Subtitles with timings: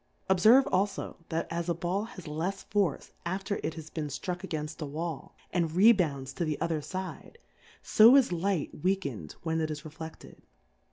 [0.31, 4.81] Obferve alfo, that as a Ball has lefs ^orce after it has been flruck a^ainlt
[4.81, 7.35] a Wall, and rebounds to the other iide,
[7.83, 10.39] fo is Liglit weakaed when it is reflefted.